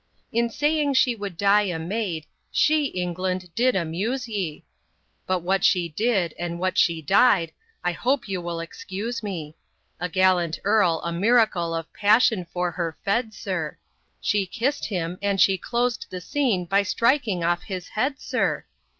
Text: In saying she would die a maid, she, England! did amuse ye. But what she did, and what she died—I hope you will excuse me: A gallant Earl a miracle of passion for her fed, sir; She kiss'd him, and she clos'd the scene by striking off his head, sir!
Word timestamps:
In 0.33 0.49
saying 0.49 0.95
she 0.95 1.13
would 1.13 1.37
die 1.37 1.61
a 1.67 1.77
maid, 1.77 2.25
she, 2.49 2.85
England! 2.85 3.53
did 3.53 3.75
amuse 3.75 4.27
ye. 4.27 4.65
But 5.27 5.41
what 5.43 5.63
she 5.63 5.89
did, 5.89 6.33
and 6.39 6.57
what 6.57 6.75
she 6.75 7.03
died—I 7.03 7.91
hope 7.91 8.27
you 8.27 8.41
will 8.41 8.59
excuse 8.59 9.21
me: 9.21 9.55
A 9.99 10.09
gallant 10.09 10.57
Earl 10.63 11.01
a 11.03 11.11
miracle 11.11 11.75
of 11.75 11.93
passion 11.93 12.45
for 12.51 12.71
her 12.71 12.97
fed, 13.05 13.31
sir; 13.35 13.77
She 14.19 14.47
kiss'd 14.47 14.85
him, 14.85 15.19
and 15.21 15.39
she 15.39 15.55
clos'd 15.59 16.07
the 16.09 16.19
scene 16.19 16.65
by 16.65 16.81
striking 16.81 17.43
off 17.43 17.61
his 17.61 17.89
head, 17.89 18.19
sir! 18.19 18.65